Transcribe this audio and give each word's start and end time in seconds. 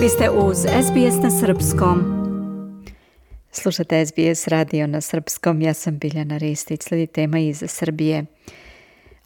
Vi 0.00 0.08
ste 0.08 0.30
uz 0.30 0.56
SBS 0.58 1.22
na 1.22 1.30
Srpskom. 1.30 1.98
Slušate 3.52 4.06
SBS 4.06 4.48
radio 4.48 4.86
na 4.86 5.00
Srpskom. 5.00 5.62
Ja 5.62 5.74
sam 5.74 5.98
Biljana 5.98 6.36
Ristić. 6.36 6.82
Sledi 6.82 7.06
tema 7.06 7.38
iz 7.38 7.64
Srbije. 7.66 8.24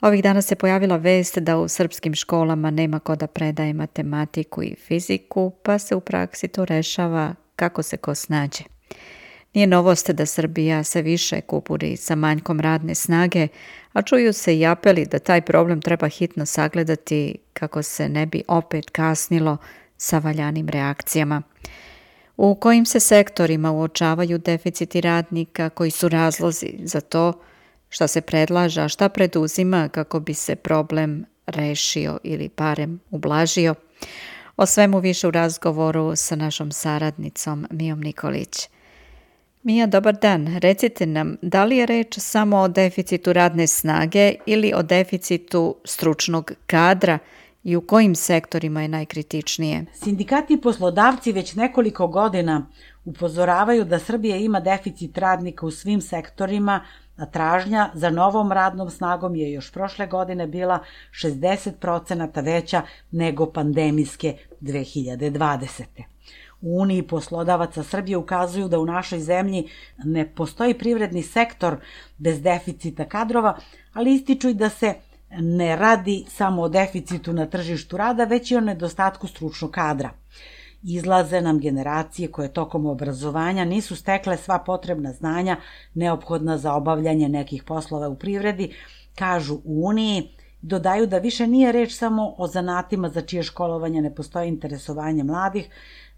Ovih 0.00 0.23
dana 0.23 0.43
se 0.43 0.55
pojavila 0.55 0.96
vest 0.96 1.39
da 1.39 1.59
u 1.59 1.68
srpskim 1.68 2.14
školama 2.14 2.71
nema 2.71 2.98
ko 3.00 3.16
da 3.16 3.27
predaje 3.27 3.73
matematiku 3.73 4.62
i 4.62 4.75
fiziku, 4.87 5.52
pa 5.62 5.79
se 5.79 5.95
u 5.95 6.00
praksi 6.00 6.48
to 6.48 6.64
rešava 6.64 7.34
kako 7.56 7.82
se 7.82 7.96
ko 7.96 8.14
snađe. 8.14 8.64
Nije 9.54 9.66
novost 9.66 10.11
da 10.11 10.27
Srbija 10.27 10.84
se 10.84 11.02
više 11.02 11.41
kupuri 11.41 11.96
sa 11.96 12.14
manjkom 12.14 12.61
radne 12.61 12.95
snage, 12.95 13.48
a 13.93 14.02
čuju 14.02 14.32
se 14.32 14.59
i 14.59 14.66
apeli 14.66 15.06
da 15.06 15.18
taj 15.18 15.41
problem 15.41 15.80
treba 15.80 16.09
hitno 16.09 16.46
sagledati 16.46 17.38
kako 17.52 17.82
se 17.82 18.09
ne 18.09 18.27
bi 18.27 18.43
opet 18.49 18.91
kasnilo 18.91 19.57
sa 20.04 20.18
valjanim 20.18 20.68
reakcijama. 20.68 21.43
U 22.36 22.54
kojim 22.54 22.86
se 22.86 23.00
sektorima 23.00 23.72
uočavaju 23.72 24.39
deficiti 24.39 25.00
radnika, 25.00 25.68
koji 25.71 25.90
su 25.90 26.08
razlozi 26.08 26.72
za 26.82 27.00
to, 27.00 27.32
šta 27.89 28.07
se 28.07 28.21
predlaža, 28.21 28.89
šta 28.89 29.08
preduzima 29.08 29.89
kako 29.89 30.21
bi 30.21 30.35
se 30.35 30.57
problem 30.57 31.25
rešio 31.46 32.19
ili 32.22 32.50
barem 32.56 33.00
ublažio. 33.11 33.75
O 34.56 34.67
svemu 34.67 34.98
više 34.98 35.28
u 35.28 35.30
razgovoru 35.30 36.16
sa 36.16 36.36
našom 36.36 36.72
saradnicom 36.72 37.66
Mijom 37.70 38.00
Nikolić. 38.00 38.69
Mija, 39.62 39.86
dobar 39.86 40.14
dan. 40.22 40.56
Recite 40.58 41.06
nam, 41.06 41.36
da 41.42 41.64
li 41.64 41.77
je 41.77 41.86
reč 41.86 42.19
samo 42.19 42.58
o 42.58 42.69
deficitu 42.69 43.33
radne 43.33 43.66
snage 43.66 44.34
ili 44.47 44.72
o 44.75 44.83
deficitu 44.83 45.77
stručnog 45.84 46.52
kadra 46.66 47.19
i 47.64 47.77
u 47.77 47.81
kojim 47.81 48.14
sektorima 48.14 48.83
je 48.83 48.89
najkritičnije? 48.89 49.84
Sindikati 49.95 50.55
i 50.55 50.61
poslodavci 50.61 51.33
već 51.33 51.55
nekoliko 51.55 52.06
godina 52.06 52.66
upozoravaju 53.05 53.84
da 53.84 53.98
Srbija 53.98 54.36
ima 54.36 54.61
deficit 54.61 55.19
radnika 55.19 55.66
u 55.66 55.70
svim 55.70 56.00
sektorima, 56.00 56.80
a 57.16 57.27
tražnja 57.27 57.91
za 57.94 58.11
novom 58.11 58.53
radnom 58.53 58.91
snagom 58.91 59.36
je 59.36 59.53
još 59.53 59.72
prošle 59.72 60.06
godine 60.06 60.47
bila 60.47 60.78
60% 61.22 62.44
veća 62.44 62.83
nego 63.11 63.53
pandemijske 63.53 64.36
2020. 64.60 65.83
U 66.60 66.81
Uniji 66.81 67.03
poslodavaca 67.03 67.83
Srbije 67.83 68.16
ukazuju 68.16 68.69
da 68.69 68.78
u 68.78 68.86
našoj 68.86 69.20
zemlji 69.20 69.69
ne 70.05 70.28
postoji 70.34 70.75
privredni 70.78 71.22
sektor 71.22 71.77
bez 72.19 72.42
deficita 72.42 73.05
kadrova, 73.05 73.58
ali 73.92 74.14
ističu 74.14 74.48
i 74.48 74.55
da 74.55 74.69
se 74.69 74.94
ne 75.30 75.77
radi 75.77 76.25
samo 76.28 76.62
o 76.62 76.69
deficitu 76.69 77.33
na 77.33 77.47
tržištu 77.47 77.97
rada, 77.97 78.25
već 78.25 78.50
i 78.50 78.56
o 78.56 78.61
nedostatku 78.61 79.27
stručnog 79.27 79.70
kadra. 79.70 80.11
Izlaze 80.83 81.41
nam 81.41 81.58
generacije 81.58 82.31
koje 82.31 82.53
tokom 82.53 82.86
obrazovanja 82.86 83.64
nisu 83.64 83.97
stekle 83.97 84.36
sva 84.36 84.58
potrebna 84.58 85.12
znanja 85.12 85.56
neophodna 85.94 86.58
za 86.58 86.75
obavljanje 86.75 87.28
nekih 87.28 87.62
poslova 87.62 88.08
u 88.08 88.19
privredi, 88.19 88.75
kažu 89.14 89.55
u 89.55 89.86
Uniji, 89.86 90.28
dodaju 90.62 91.06
da 91.06 91.19
više 91.19 91.47
nije 91.47 91.72
reč 91.72 91.97
samo 91.97 92.34
o 92.38 92.47
zanatima 92.47 93.09
za 93.09 93.20
čije 93.20 93.42
školovanje 93.42 94.03
ne 94.03 94.14
postoji 94.14 94.48
interesovanje 94.48 95.25
mladih, 95.25 95.69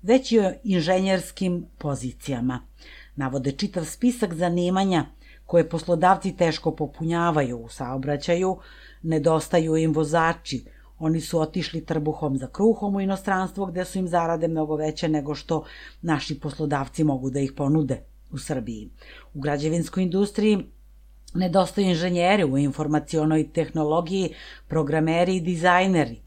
već 0.03 0.33
i 0.33 0.41
o 0.41 0.53
inženjerskim 0.65 1.67
pozicijama. 1.79 2.61
Navode 3.17 3.53
čitav 3.53 3.85
spisak 3.85 4.35
zanimanja 4.35 5.05
koje 5.47 5.69
poslodavci 5.69 6.37
teško 6.37 6.71
popunjavaju 6.71 7.59
u 7.59 7.69
saobraćaju, 7.69 8.57
nedostaju 9.03 9.77
im 9.77 9.95
vozači, 9.95 10.65
oni 10.99 11.21
su 11.21 11.41
otišli 11.41 11.85
trbuhom 11.85 12.39
za 12.39 12.47
kruhom 12.47 12.97
u 12.97 13.01
inostranstvo 13.01 13.67
gde 13.67 13.85
su 13.85 13.99
im 13.99 14.09
zarade 14.09 14.49
mnogo 14.49 14.77
veće 14.77 15.09
nego 15.09 15.35
što 15.35 15.65
naši 16.03 16.41
poslodavci 16.41 17.05
mogu 17.05 17.31
da 17.31 17.41
ih 17.41 17.53
ponude 17.53 18.03
u 18.33 18.39
Srbiji. 18.39 18.91
U 19.35 19.41
građevinskoj 19.41 20.03
industriji 20.03 20.59
nedostaju 21.35 21.89
inženjeri 21.89 22.45
u 22.45 22.59
informacionoj 22.59 23.53
tehnologiji, 23.53 24.35
programeri 24.69 25.37
i 25.37 25.41
dizajneri. 25.41 26.26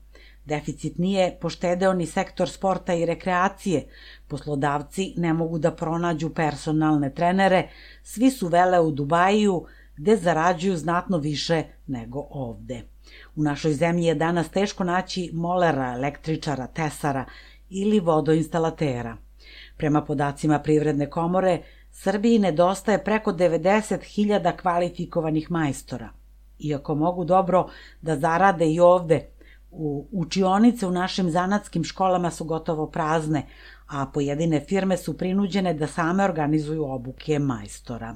Deficit 0.49 0.97
nije 0.97 1.37
poštedeo 1.41 1.93
ni 1.93 2.05
sektor 2.05 2.49
sporta 2.49 2.93
i 2.93 3.05
rekreacije. 3.05 3.87
Poslodavci 4.27 5.13
ne 5.17 5.33
mogu 5.33 5.59
da 5.59 5.71
pronađu 5.71 6.29
personalne 6.29 7.13
trenere, 7.13 7.67
svi 8.03 8.31
su 8.31 8.47
vele 8.47 8.79
u 8.79 8.91
Dubaju, 8.91 9.65
gde 9.97 10.15
zarađuju 10.17 10.77
znatno 10.77 11.17
više 11.17 11.63
nego 11.87 12.27
ovde. 12.29 12.81
U 13.35 13.43
našoj 13.43 13.73
zemlji 13.73 14.05
je 14.05 14.15
danas 14.15 14.49
teško 14.49 14.83
naći 14.83 15.29
molera, 15.33 15.93
električara, 15.93 16.67
tesara 16.67 17.25
ili 17.69 17.99
vodoinstalatera. 17.99 19.17
Prema 19.77 20.01
podacima 20.01 20.59
Privredne 20.59 21.09
komore, 21.09 21.61
Srbiji 21.91 22.39
nedostaje 22.39 23.03
preko 23.03 23.31
90.000 23.31 24.61
kvalifikovanih 24.61 25.51
majstora. 25.51 26.09
Iako 26.59 26.95
mogu 26.95 27.25
dobro 27.25 27.69
da 28.01 28.15
zarade 28.15 28.71
i 28.71 28.79
ovde, 28.79 29.29
u 29.71 30.07
učionice 30.11 30.87
u 30.87 30.91
našim 30.91 31.31
zanatskim 31.31 31.83
školama 31.83 32.31
su 32.31 32.45
gotovo 32.45 32.87
prazne, 32.87 33.45
a 33.87 34.05
pojedine 34.05 34.59
firme 34.59 34.97
su 34.97 35.17
prinuđene 35.17 35.73
da 35.73 35.87
same 35.87 36.23
organizuju 36.23 36.85
obuke 36.85 37.39
majstora. 37.39 38.15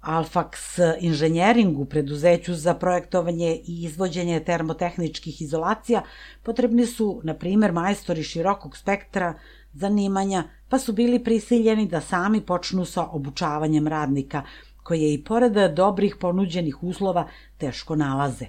Alfax 0.00 0.78
inženjeringu, 1.00 1.84
preduzeću 1.84 2.54
za 2.54 2.74
projektovanje 2.74 3.54
i 3.66 3.84
izvođenje 3.84 4.40
termotehničkih 4.40 5.42
izolacija, 5.42 6.02
potrebni 6.42 6.86
su, 6.86 7.20
na 7.24 7.34
primer, 7.34 7.72
majstori 7.72 8.22
širokog 8.22 8.76
spektra 8.76 9.34
zanimanja, 9.72 10.44
pa 10.68 10.78
su 10.78 10.92
bili 10.92 11.24
prisiljeni 11.24 11.86
da 11.86 12.00
sami 12.00 12.40
počnu 12.40 12.84
sa 12.84 13.06
obučavanjem 13.06 13.88
radnika, 13.88 14.42
koje 14.82 15.14
i 15.14 15.24
pored 15.24 15.52
dobrih 15.74 16.16
ponuđenih 16.20 16.82
uslova 16.82 17.28
teško 17.58 17.96
nalaze. 17.96 18.46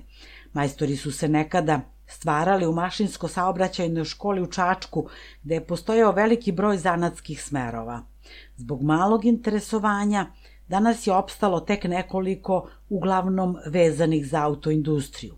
Majstori 0.53 0.97
su 0.97 1.11
se 1.11 1.27
nekada 1.27 1.81
stvarali 2.07 2.67
u 2.67 2.71
mašinsko-saobraćajnoj 2.71 4.05
školi 4.05 4.41
u 4.41 4.47
Čačku, 4.47 5.07
gde 5.43 5.55
je 5.55 5.67
postojao 5.67 6.11
veliki 6.11 6.51
broj 6.51 6.77
zanatskih 6.77 7.43
smerova. 7.43 8.03
Zbog 8.57 8.83
malog 8.83 9.25
interesovanja, 9.25 10.25
danas 10.67 11.07
je 11.07 11.13
opstalo 11.13 11.59
tek 11.59 11.83
nekoliko, 11.83 12.69
uglavnom 12.89 13.57
vezanih 13.65 14.27
za 14.27 14.43
autoindustriju. 14.43 15.35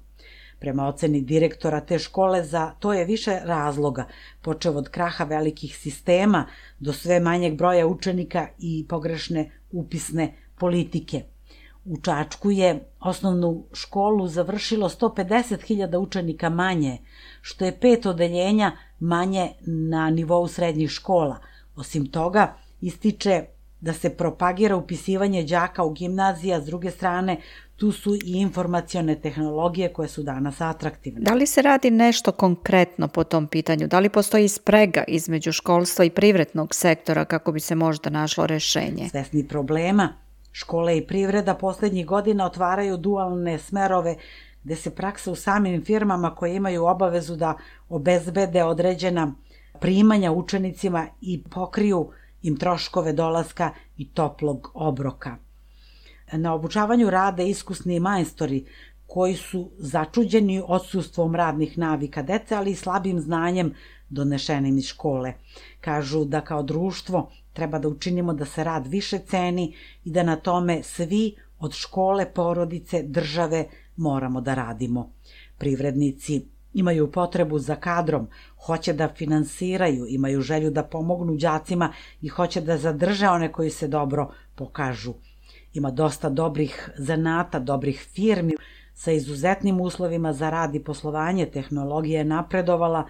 Prema 0.60 0.88
oceni 0.88 1.22
direktora 1.22 1.82
te 1.82 2.00
škole 2.00 2.44
za 2.44 2.72
to 2.80 2.94
je 2.94 3.06
više 3.06 3.40
razloga, 3.44 4.08
počev 4.42 4.78
od 4.78 4.90
kraha 4.90 5.24
velikih 5.24 5.78
sistema 5.78 6.46
do 6.80 6.94
sve 6.94 7.20
manjeg 7.20 7.58
broja 7.58 7.88
učenika 7.88 8.48
i 8.60 8.86
pogrešne 8.90 9.52
upisne 9.72 10.34
politike. 10.56 11.24
U 11.90 11.98
Čačku 12.02 12.52
je 12.52 12.90
osnovnu 13.00 13.64
školu 13.74 14.28
završilo 14.28 14.90
150.000 14.90 15.98
učenika 15.98 16.50
manje, 16.50 16.98
što 17.42 17.66
je 17.66 17.80
pet 17.80 18.06
odeljenja 18.06 18.72
manje 19.00 19.52
na 19.66 20.10
nivou 20.10 20.48
srednjih 20.48 20.90
škola. 20.90 21.38
Osim 21.76 22.06
toga, 22.06 22.54
ističe 22.82 23.46
da 23.82 23.94
se 23.94 24.10
propagira 24.10 24.76
upisivanje 24.76 25.44
đaka 25.44 25.84
u 25.84 25.92
gimnazija, 25.94 26.62
s 26.62 26.66
druge 26.66 26.92
strane 26.92 27.38
tu 27.76 27.92
su 27.92 28.16
i 28.16 28.32
informacione 28.32 29.16
tehnologije 29.16 29.94
koje 29.94 30.08
su 30.08 30.24
danas 30.24 30.62
atraktivne. 30.62 31.22
Da 31.22 31.34
li 31.34 31.46
se 31.46 31.62
radi 31.62 31.92
nešto 31.92 32.32
konkretno 32.32 33.08
po 33.08 33.24
tom 33.24 33.48
pitanju? 33.48 33.88
Da 33.88 34.00
li 34.00 34.10
postoji 34.10 34.48
sprega 34.48 35.04
između 35.08 35.52
školstva 35.52 36.06
i 36.06 36.10
privrednog 36.10 36.76
sektora 36.76 37.26
kako 37.26 37.52
bi 37.52 37.60
se 37.60 37.76
možda 37.76 38.10
našlo 38.10 38.48
rešenje? 38.48 39.10
Svesni 39.10 39.48
problema, 39.48 40.14
škole 40.58 40.98
i 40.98 41.08
privreda 41.08 41.54
poslednjih 41.56 42.06
godina 42.06 42.46
otvaraju 42.46 42.98
dualne 42.98 43.60
smerove 43.60 44.16
gde 44.64 44.76
se 44.76 44.96
praksa 44.96 45.32
u 45.32 45.36
samim 45.36 45.84
firmama 45.86 46.36
koje 46.36 46.56
imaju 46.56 46.86
obavezu 46.86 47.36
da 47.36 47.54
obezbede 47.90 48.64
određena 48.64 49.34
primanja 49.80 50.32
učenicima 50.32 51.08
i 51.22 51.44
pokriju 51.44 52.10
im 52.42 52.58
troškove 52.58 53.14
dolaska 53.14 53.70
i 53.98 54.10
toplog 54.10 54.72
obroka. 54.74 55.36
Na 56.32 56.54
obučavanju 56.54 57.10
rade 57.10 57.50
iskusni 57.50 58.00
majstori 58.00 58.66
koji 59.08 59.36
su 59.36 59.70
začuđeni 59.78 60.62
odsustvom 60.68 61.36
radnih 61.36 61.78
navika 61.78 62.22
dece, 62.22 62.56
ali 62.56 62.72
i 62.72 62.76
slabim 62.76 63.20
znanjem 63.20 63.74
donešenim 64.10 64.78
iz 64.78 64.86
škole. 64.86 65.34
Kažu 65.82 66.26
da 66.26 66.42
kao 66.42 66.64
društvo 66.64 67.30
treba 67.54 67.80
da 67.80 67.88
učinimo 67.88 68.34
da 68.34 68.46
se 68.46 68.64
rad 68.64 68.88
više 68.88 69.20
ceni 69.20 69.76
i 70.04 70.12
da 70.12 70.24
na 70.24 70.36
tome 70.36 70.84
svi 70.84 71.36
od 71.60 71.74
škole, 71.74 72.34
porodice, 72.34 73.04
države 73.04 73.66
moramo 73.96 74.42
da 74.42 74.54
radimo. 74.54 75.12
Privrednici 75.58 76.46
imaju 76.74 77.12
potrebu 77.12 77.60
za 77.60 77.76
kadrom, 77.76 78.28
hoće 78.66 78.94
da 78.94 79.08
finansiraju, 79.16 80.06
imaju 80.10 80.42
želju 80.42 80.72
da 80.72 80.84
pomognu 80.84 81.36
đacima 81.36 81.94
i 82.22 82.28
hoće 82.28 82.62
da 82.62 82.78
zadrže 82.78 83.28
one 83.28 83.52
koji 83.52 83.70
se 83.70 83.88
dobro 83.88 84.30
pokažu. 84.56 85.14
Ima 85.74 85.92
dosta 85.92 86.30
dobrih 86.30 86.90
zanata, 86.98 87.60
dobrih 87.60 88.08
firmi 88.14 88.54
sa 88.94 89.12
izuzetnim 89.12 89.82
uslovima 89.82 90.34
za 90.34 90.50
rad 90.50 90.76
i 90.76 90.84
poslovanje, 90.84 91.46
tehnologija 91.46 92.20
je 92.20 92.26
napredovala, 92.26 93.04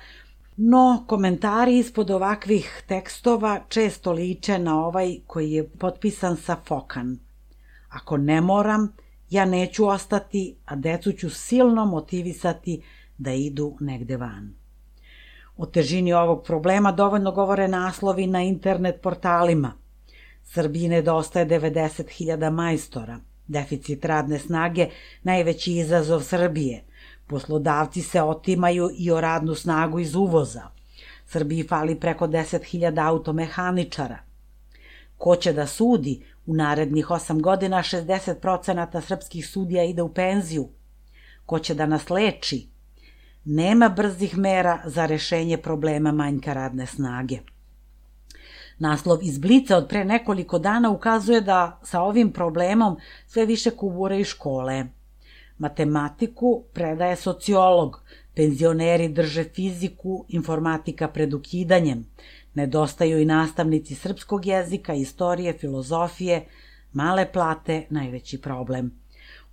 No, 0.59 1.03
komentari 1.07 1.77
ispod 1.77 2.11
ovakvih 2.11 2.83
tekstova 2.87 3.59
često 3.69 4.11
liče 4.11 4.59
na 4.59 4.85
ovaj 4.85 5.15
koji 5.27 5.51
je 5.51 5.69
potpisan 5.69 6.37
sa 6.37 6.55
Fokan. 6.65 7.19
Ako 7.89 8.17
ne 8.17 8.41
moram, 8.41 8.93
ja 9.29 9.45
neću 9.45 9.87
ostati, 9.87 10.55
a 10.65 10.75
decu 10.75 11.11
ću 11.11 11.29
silno 11.29 11.85
motivisati 11.85 12.81
da 13.17 13.33
idu 13.33 13.77
negde 13.79 14.17
van. 14.17 14.53
O 15.57 15.65
težini 15.65 16.13
ovog 16.13 16.43
problema 16.43 16.91
dovoljno 16.91 17.31
govore 17.31 17.67
naslovi 17.67 18.27
na 18.27 18.41
internet 18.43 19.01
portalima. 19.01 19.73
Srbiji 20.43 20.89
nedostaje 20.89 21.45
90.000 21.45 22.51
majstora. 22.51 23.19
Deficit 23.47 24.05
radne 24.05 24.39
snage 24.39 24.87
najveći 25.23 25.73
izazov 25.73 26.21
Srbije. 26.21 26.83
Poslodavci 27.27 28.01
se 28.01 28.21
otimaju 28.21 28.89
i 28.97 29.11
o 29.11 29.21
radnu 29.21 29.55
snagu 29.55 29.99
iz 29.99 30.15
uvoza. 30.15 30.63
Srbiji 31.25 31.67
fali 31.67 31.99
preko 31.99 32.27
10.000 32.27 33.07
automehaničara. 33.07 34.17
Ko 35.17 35.35
će 35.35 35.53
da 35.53 35.67
sudi? 35.67 36.23
U 36.45 36.53
narednih 36.53 37.07
8 37.07 37.41
godina 37.41 37.77
60% 37.77 39.01
srpskih 39.01 39.47
sudija 39.47 39.83
ide 39.83 40.01
u 40.01 40.13
penziju. 40.13 40.69
Ko 41.45 41.59
će 41.59 41.73
da 41.73 41.85
nas 41.85 42.09
leči? 42.09 42.67
Nema 43.45 43.89
brzih 43.89 44.37
mera 44.37 44.79
za 44.85 45.05
rešenje 45.05 45.57
problema 45.57 46.11
manjka 46.11 46.53
radne 46.53 46.85
snage. 46.85 47.39
Naslov 48.79 49.19
iz 49.23 49.37
Blica 49.37 49.77
od 49.77 49.87
pre 49.87 50.05
nekoliko 50.05 50.59
dana 50.59 50.89
ukazuje 50.89 51.41
da 51.41 51.79
sa 51.83 52.01
ovim 52.01 52.31
problemom 52.31 52.97
sve 53.27 53.45
više 53.45 53.71
kubure 53.71 54.19
i 54.19 54.23
škole. 54.23 54.85
Matematiku 55.57 56.63
predaje 56.73 57.15
sociolog, 57.15 58.03
penzioneri 58.35 59.07
drže 59.09 59.43
fiziku, 59.43 60.25
informatika 60.29 61.07
pred 61.07 61.33
ukidanjem, 61.33 62.05
nedostaju 62.53 63.19
i 63.21 63.25
nastavnici 63.25 63.95
srpskog 63.95 64.45
jezika, 64.45 64.93
istorije, 64.93 65.53
filozofije, 65.53 66.45
male 66.93 67.31
plate, 67.31 67.85
najveći 67.89 68.41
problem. 68.41 68.91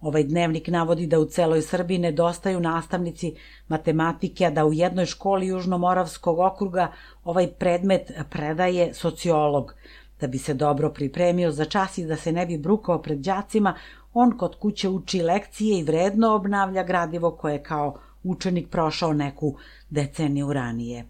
Ovaj 0.01 0.25
dnevnik 0.25 0.69
navodi 0.69 1.07
da 1.07 1.19
u 1.19 1.25
celoj 1.25 1.63
Srbiji 1.63 1.99
nedostaju 1.99 2.61
nastavnici 2.61 3.35
matematike, 3.69 4.45
a 4.47 4.51
da 4.51 4.65
u 4.65 4.73
jednoj 4.73 5.07
školi 5.07 5.47
Južnomoravskog 5.47 6.39
okruga 6.39 6.93
ovaj 7.25 7.47
predmet 7.47 8.11
predaje 8.31 8.95
sociolog. 8.95 9.75
Da 10.21 10.27
bi 10.27 10.39
se 10.39 10.55
dobro 10.55 10.91
pripremio 10.91 11.51
za 11.51 11.65
čas 11.65 11.99
i 11.99 12.05
da 12.07 12.17
se 12.17 12.33
ne 12.33 12.47
bi 12.47 12.59
brukao 12.59 13.03
pred 13.03 13.19
đacima, 13.19 13.75
on 14.15 14.39
kod 14.39 14.59
kuće 14.59 14.89
uči 14.89 15.23
lekcije 15.23 15.79
i 15.79 15.83
vredno 15.83 16.35
obnavlja 16.35 16.83
gradivo 16.83 17.31
koje 17.31 17.53
je 17.53 17.63
kao 17.63 17.99
učenik 18.23 18.71
prošao 18.71 19.13
neku 19.13 19.57
deceniju 19.91 20.53
ranije. 20.53 21.05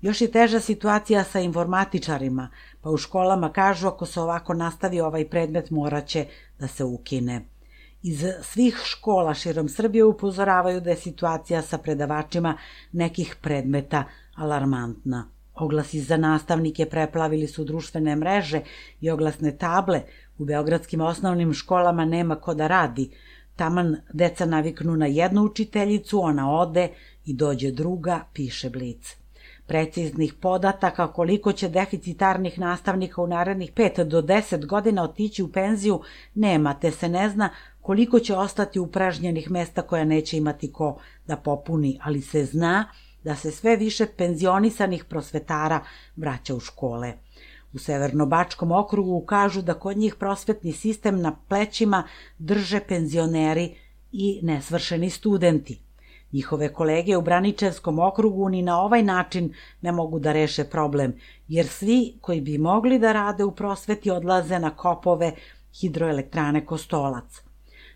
Još 0.00 0.20
je 0.20 0.30
teža 0.30 0.60
situacija 0.60 1.24
sa 1.24 1.40
informatičarima, 1.40 2.48
pa 2.80 2.90
u 2.90 2.96
školama 2.96 3.52
kažu 3.52 3.88
ako 3.88 4.06
se 4.06 4.20
ovako 4.20 4.54
nastavi 4.54 5.00
ovaj 5.00 5.28
predmet 5.28 5.70
moraće 5.70 6.26
da 6.58 6.66
se 6.66 6.84
ukine. 6.84 7.44
Iz 8.02 8.24
svih 8.42 8.80
škola 8.84 9.34
širom 9.34 9.68
Srbije 9.68 10.04
upozoravaju 10.04 10.80
da 10.80 10.90
je 10.90 10.96
situacija 10.96 11.62
sa 11.62 11.78
predavačima 11.78 12.56
nekih 12.92 13.36
predmeta 13.42 14.04
alarmantna. 14.34 15.28
Oglasi 15.54 16.00
za 16.00 16.16
nastavnike 16.16 16.86
preplavili 16.86 17.46
su 17.46 17.64
društvene 17.64 18.16
mreže 18.16 18.60
i 19.00 19.10
oglasne 19.10 19.56
table. 19.56 20.02
U 20.40 20.44
beogradskim 20.44 21.00
osnovnim 21.00 21.52
školama 21.54 22.04
nema 22.04 22.34
ko 22.34 22.54
da 22.54 22.66
radi. 22.66 23.10
Taman 23.56 23.96
deca 24.12 24.46
naviknu 24.46 24.96
na 24.96 25.06
jednu 25.06 25.42
učiteljicu, 25.42 26.20
ona 26.22 26.52
ode 26.52 26.88
i 27.24 27.34
dođe 27.34 27.70
druga, 27.70 28.20
piše 28.32 28.70
Blic. 28.70 29.16
Preciznih 29.66 30.34
podataka 30.34 31.12
koliko 31.12 31.52
će 31.52 31.68
deficitarnih 31.68 32.58
nastavnika 32.58 33.22
u 33.22 33.26
narednih 33.26 33.72
5 33.74 34.04
do 34.04 34.22
10 34.22 34.66
godina 34.66 35.04
otići 35.04 35.42
u 35.42 35.52
penziju 35.52 36.00
nema, 36.34 36.74
te 36.74 36.90
se 36.90 37.08
ne 37.08 37.28
zna 37.28 37.50
koliko 37.80 38.18
će 38.18 38.36
ostati 38.36 38.78
upražnjenih 38.78 39.50
mesta 39.50 39.82
koja 39.82 40.04
neće 40.04 40.38
imati 40.38 40.72
ko 40.72 40.98
da 41.26 41.36
popuni, 41.36 41.98
ali 42.02 42.22
se 42.22 42.44
zna 42.44 42.84
da 43.24 43.36
se 43.36 43.50
sve 43.50 43.76
više 43.76 44.06
penzionisanih 44.06 45.04
prosvetara 45.04 45.80
vraća 46.16 46.54
u 46.54 46.60
škole. 46.60 47.12
U 47.72 47.78
Severnobačkom 47.78 48.72
okrugu 48.72 49.20
kažu 49.26 49.62
da 49.62 49.74
kod 49.74 49.96
njih 49.96 50.14
prosvetni 50.14 50.72
sistem 50.72 51.20
na 51.20 51.36
plećima 51.48 52.02
drže 52.38 52.80
penzioneri 52.80 53.74
i 54.12 54.40
nesvršeni 54.42 55.10
studenti. 55.10 55.80
Njihove 56.32 56.72
kolege 56.72 57.16
u 57.16 57.22
Braničevskom 57.22 57.98
okrugu 57.98 58.48
ni 58.48 58.62
na 58.62 58.80
ovaj 58.82 59.02
način 59.02 59.54
ne 59.80 59.92
mogu 59.92 60.18
da 60.18 60.32
reše 60.32 60.64
problem, 60.64 61.14
jer 61.48 61.66
svi 61.66 62.18
koji 62.20 62.40
bi 62.40 62.58
mogli 62.58 62.98
da 62.98 63.12
rade 63.12 63.44
u 63.44 63.50
prosveti 63.50 64.10
odlaze 64.10 64.58
na 64.58 64.70
kopove 64.70 65.32
hidroelektrane 65.80 66.66
Kostolac. 66.66 67.42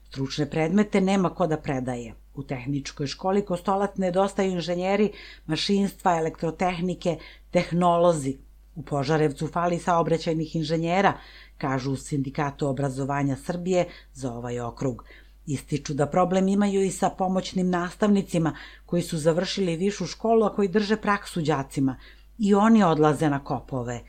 Stručne 0.08 0.50
predmete 0.50 1.00
nema 1.00 1.30
ko 1.30 1.46
da 1.46 1.56
predaje. 1.56 2.14
U 2.34 2.42
tehničkoj 2.42 3.06
školi 3.06 3.44
Kostolac 3.44 3.96
nedostaju 3.96 4.50
inženjeri 4.50 5.12
mašinstva, 5.46 6.18
elektrotehnike, 6.18 7.18
tehnolozi. 7.50 8.38
U 8.74 8.82
Požarevcu 8.82 9.46
fali 9.46 9.78
saobraćajnih 9.78 10.56
inženjera, 10.56 11.12
kažu 11.58 11.92
u 11.92 11.96
Sindikatu 11.96 12.68
obrazovanja 12.68 13.36
Srbije 13.36 13.86
za 14.14 14.32
ovaj 14.32 14.60
okrug. 14.60 15.04
Ističu 15.46 15.94
da 15.94 16.06
problem 16.06 16.48
imaju 16.48 16.82
i 16.82 16.90
sa 16.90 17.10
pomoćnim 17.10 17.70
nastavnicima 17.70 18.56
koji 18.86 19.02
su 19.02 19.18
završili 19.18 19.76
višu 19.76 20.06
školu, 20.06 20.44
a 20.44 20.54
koji 20.54 20.68
drže 20.68 20.96
praksu 20.96 21.42
đacima. 21.42 21.96
I 22.38 22.54
oni 22.54 22.82
odlaze 22.82 23.30
na 23.30 23.44
kopove. 23.44 24.00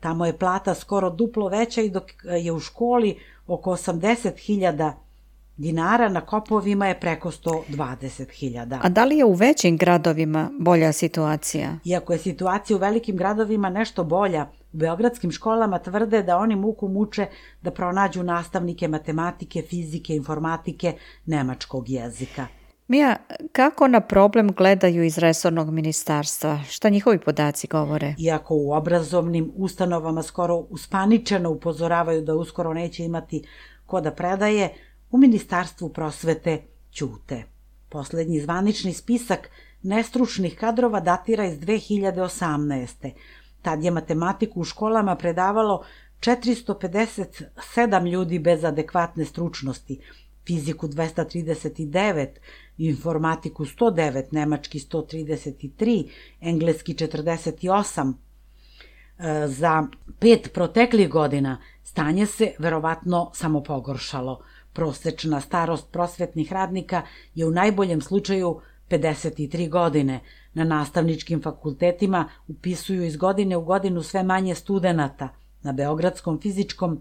Tamo 0.00 0.26
je 0.26 0.38
plata 0.38 0.74
skoro 0.74 1.10
duplo 1.10 1.48
veća 1.48 1.80
i 1.80 1.90
dok 1.90 2.04
je 2.40 2.52
u 2.52 2.60
školi 2.60 3.18
oko 3.46 3.70
80.000 3.70 4.92
dinara 5.56 6.08
na 6.08 6.20
kopovima 6.20 6.86
je 6.86 7.00
preko 7.00 7.30
120.000. 7.30 8.78
A 8.82 8.88
da 8.88 9.04
li 9.04 9.16
je 9.16 9.24
u 9.24 9.32
većim 9.32 9.76
gradovima 9.76 10.50
bolja 10.60 10.92
situacija? 10.92 11.78
Iako 11.84 12.12
je 12.12 12.18
situacija 12.18 12.76
u 12.76 12.80
velikim 12.80 13.16
gradovima 13.16 13.70
nešto 13.70 14.04
bolja, 14.04 14.46
u 14.72 14.76
beogradskim 14.76 15.30
školama 15.30 15.78
tvrde 15.78 16.22
da 16.22 16.38
oni 16.38 16.56
muku 16.56 16.88
muče 16.88 17.26
da 17.62 17.70
pronađu 17.70 18.22
nastavnike 18.22 18.88
matematike, 18.88 19.62
fizike, 19.62 20.16
informatike, 20.16 20.92
nemačkog 21.26 21.88
jezika. 21.88 22.46
Mija, 22.88 23.16
kako 23.52 23.88
na 23.88 24.00
problem 24.00 24.52
gledaju 24.52 25.04
iz 25.04 25.18
resornog 25.18 25.70
ministarstva? 25.70 26.60
Šta 26.68 26.88
njihovi 26.88 27.18
podaci 27.18 27.66
govore? 27.66 28.14
Iako 28.18 28.54
u 28.54 28.72
obrazovnim 28.72 29.52
ustanovama 29.56 30.22
skoro 30.22 30.56
uspaničeno 30.56 31.50
upozoravaju 31.50 32.22
da 32.22 32.34
uskoro 32.34 32.74
neće 32.74 33.04
imati 33.04 33.44
ko 33.86 34.00
da 34.00 34.10
predaje, 34.10 34.74
u 35.10 35.18
Ministarstvu 35.18 35.88
prosvete 35.88 36.62
ćute. 36.92 37.42
Poslednji 37.88 38.40
zvanični 38.40 38.92
spisak 38.92 39.50
nestručnih 39.82 40.56
kadrova 40.56 41.00
datira 41.00 41.46
iz 41.46 41.58
2018. 41.58 43.10
Tad 43.62 43.84
je 43.84 43.90
matematiku 43.90 44.60
u 44.60 44.64
školama 44.64 45.16
predavalo 45.16 45.84
457 46.20 48.10
ljudi 48.10 48.38
bez 48.38 48.64
adekvatne 48.64 49.24
stručnosti, 49.24 50.00
fiziku 50.46 50.88
239, 50.88 52.28
informatiku 52.78 53.64
109, 53.64 54.24
nemački 54.30 54.78
133, 54.78 56.08
engleski 56.40 56.94
48. 56.94 58.12
E, 59.18 59.48
za 59.48 59.86
pet 60.18 60.50
proteklih 60.54 61.08
godina 61.08 61.58
stanje 61.82 62.26
se 62.26 62.52
verovatno 62.58 63.30
samo 63.34 63.62
pogoršalo– 63.62 64.40
Prosečna 64.74 65.40
starost 65.40 65.92
prosvetnih 65.92 66.52
radnika 66.52 67.02
je 67.34 67.46
u 67.46 67.50
najboljem 67.50 68.00
slučaju 68.00 68.60
53 68.90 69.70
godine. 69.70 70.20
Na 70.54 70.64
nastavničkim 70.64 71.42
fakultetima 71.42 72.28
upisuju 72.48 73.04
iz 73.04 73.16
godine 73.16 73.56
u 73.56 73.64
godinu 73.64 74.02
sve 74.02 74.22
manje 74.22 74.54
studenata. 74.54 75.28
Na 75.62 75.72
Beogradskom 75.72 76.40
fizičkom 76.40 77.00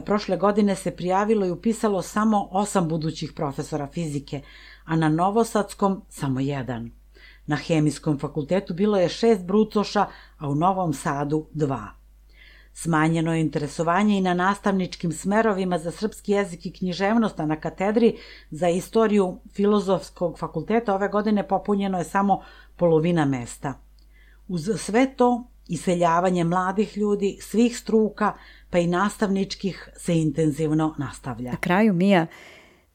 prošle 0.00 0.36
godine 0.36 0.74
se 0.76 0.90
prijavilo 0.90 1.46
i 1.46 1.50
upisalo 1.50 2.02
samo 2.02 2.48
osam 2.50 2.88
budućih 2.88 3.32
profesora 3.32 3.86
fizike, 3.86 4.40
a 4.84 4.96
na 4.96 5.08
Novosadskom 5.08 6.02
samo 6.08 6.40
jedan. 6.40 6.90
Na 7.46 7.56
Hemijskom 7.56 8.18
fakultetu 8.18 8.74
bilo 8.74 8.98
je 8.98 9.08
šest 9.08 9.44
brucoša, 9.44 10.06
a 10.38 10.48
u 10.48 10.54
Novom 10.54 10.94
Sadu 10.94 11.46
dva. 11.52 12.01
Smanjeno 12.74 13.34
je 13.34 13.40
interesovanje 13.40 14.18
i 14.18 14.20
na 14.20 14.34
nastavničkim 14.34 15.12
smerovima 15.12 15.78
za 15.78 15.90
srpski 15.90 16.32
jezik 16.32 16.66
i 16.66 16.72
književnost, 16.72 17.40
a 17.40 17.46
na 17.46 17.60
katedri 17.60 18.16
za 18.50 18.68
istoriju 18.68 19.38
filozofskog 19.52 20.38
fakulteta 20.38 20.94
ove 20.94 21.08
godine 21.08 21.48
popunjeno 21.48 21.98
je 21.98 22.04
samo 22.04 22.42
polovina 22.76 23.24
mesta. 23.24 23.74
Uz 24.48 24.70
sve 24.76 25.14
to, 25.16 25.44
iseljavanje 25.68 26.44
mladih 26.44 26.96
ljudi, 26.96 27.38
svih 27.40 27.78
struka, 27.78 28.34
pa 28.70 28.78
i 28.78 28.86
nastavničkih, 28.86 29.88
se 29.96 30.18
intenzivno 30.18 30.94
nastavlja. 30.98 31.50
Na 31.50 31.56
kraju, 31.56 31.92
Mija, 31.92 32.26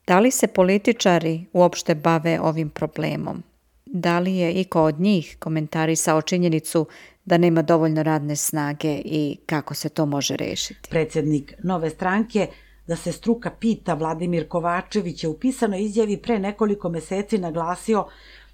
da 0.08 0.20
li 0.20 0.32
se 0.32 0.48
političari 0.48 1.46
uopšte 1.54 1.96
bave 1.96 2.40
ovim 2.40 2.70
problemom? 2.70 3.44
Da 3.94 4.20
li 4.20 4.36
je 4.36 4.54
i 4.54 4.64
kod 4.64 5.00
njih 5.00 5.38
komentarisao 5.40 6.22
činjenicu 6.22 6.86
da 7.26 7.38
nema 7.38 7.62
dovoljno 7.62 8.04
radne 8.04 8.36
snage 8.36 9.02
i 9.06 9.38
kako 9.46 9.74
se 9.74 9.90
to 9.90 10.06
može 10.06 10.36
rešiti. 10.38 10.90
Predsjednik 10.90 11.54
Nove 11.64 11.90
stranke 11.90 12.48
da 12.88 12.96
se 12.96 13.12
struka 13.12 13.52
pita 13.60 13.94
Vladimir 13.94 14.48
Kovačević 14.48 15.24
je 15.24 15.30
u 15.30 15.38
pisanoj 15.40 15.82
izjavi 15.82 16.18
pre 16.18 16.40
nekoliko 16.40 16.90
meseci 16.90 17.38
naglasio 17.38 18.06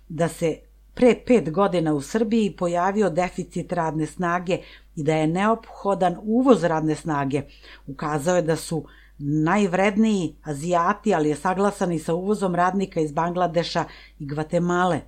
da 0.10 0.28
se 0.28 0.58
pre 0.94 1.16
pet 1.25 1.52
godina 1.52 1.94
u 1.94 2.02
Srbiji 2.02 2.56
pojavio 2.58 3.10
deficit 3.10 3.74
radne 3.74 4.06
snage 4.06 4.58
i 4.96 5.04
da 5.04 5.16
je 5.16 5.28
neophodan 5.28 6.18
uvoz 6.24 6.63
radne 6.63 6.96
snage. 6.96 7.42
Ukazao 7.88 8.36
je 8.36 8.42
da 8.42 8.56
su 8.56 8.86
najvredniji 9.18 10.36
Azijati, 10.44 11.13
ali 11.13 11.30
je 11.30 11.36
saglasan 11.36 11.92
i 11.92 12.00
sa 12.00 12.13
uvozom 12.13 12.56
radnika 12.56 13.00
iz 13.00 13.12
Bangladeša 13.12 13.86
i 14.20 14.25
Gvatemale. 14.25 15.02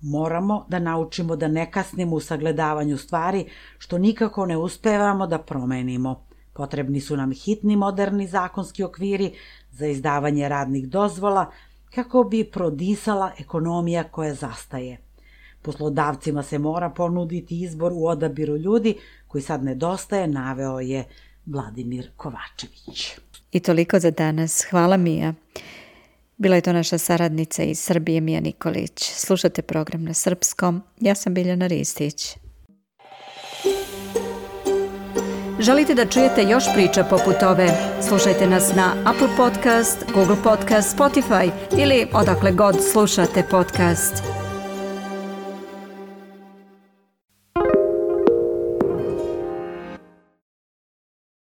Moramo 0.00 0.66
da 0.68 0.78
naučimo 0.78 1.36
da 1.36 1.48
ne 1.48 1.70
kasnimo 1.70 2.16
u 2.16 2.20
sagledavanju 2.20 2.98
stvari, 2.98 3.44
što 3.78 3.98
nikako 3.98 4.46
ne 4.46 4.56
uspevamo 4.56 5.26
da 5.26 5.38
promenimo. 5.38 6.24
Potrebni 6.52 7.00
su 7.00 7.16
nam 7.16 7.32
hitni 7.32 7.76
moderni 7.76 8.26
zakonski 8.26 8.82
okviri 8.82 9.32
za 9.70 9.86
izdavanje 9.86 10.48
radnih 10.48 10.88
dozvola 10.88 11.50
kako 11.94 12.24
bi 12.24 12.44
prodisala 12.44 13.32
ekonomija 13.38 14.04
koja 14.04 14.34
zastaje. 14.34 14.98
Poslodavcima 15.62 16.42
se 16.42 16.58
mora 16.58 16.90
ponuditi 16.90 17.60
izbor 17.60 17.92
u 17.94 18.06
odabiru 18.06 18.56
ljudi 18.56 18.94
koji 19.26 19.42
sad 19.42 19.64
nedostaje, 19.64 20.26
naveo 20.26 20.80
je 20.80 21.04
Vladimir 21.46 22.10
Kovačević. 22.16 23.18
I 23.52 23.60
toliko 23.60 23.98
za 23.98 24.10
danas. 24.10 24.66
Hvala 24.70 24.96
Mija. 24.96 25.34
Bila 26.38 26.56
je 26.56 26.62
to 26.62 26.72
naša 26.72 26.98
saradnica 26.98 27.62
iz 27.62 27.80
Srbije 27.80 28.20
Mija 28.20 28.40
Nikolić. 28.40 29.02
Slušate 29.02 29.62
program 29.62 30.04
na 30.04 30.14
srpskom. 30.14 30.82
Ja 31.00 31.14
sam 31.14 31.34
Biljana 31.34 31.66
Ristić. 31.66 32.36
Želite 35.60 35.94
da 35.94 36.06
čujete 36.06 36.42
još 36.42 36.64
priča 36.74 37.04
poput 37.04 37.42
ove? 37.42 37.68
Slušajte 38.08 38.46
nas 38.46 38.74
na 38.74 38.94
Apple 39.06 39.28
Podcast, 39.36 40.04
Google 40.14 40.36
Podcast, 40.44 40.96
Spotify 40.96 41.50
ili 41.78 42.06
odakle 42.12 42.52
god 42.52 42.76
slušate 42.92 43.42
podcast. 43.50 44.37